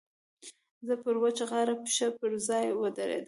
[0.87, 3.19] زه پر وچه غاړه پښه پر ځای ودرېدم.